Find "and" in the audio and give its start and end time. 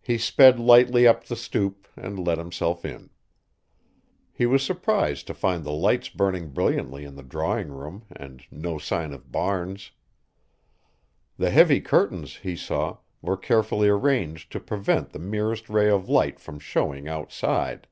1.94-2.18, 8.10-8.44